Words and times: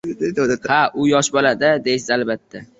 “Ha 0.71 0.79
u 1.03 1.05
yosh 1.11 1.31
bolada!– 1.37 1.73
deysiz 1.91 2.13
albatta 2.19 2.67